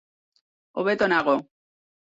[0.75, 1.39] Hobeto nago.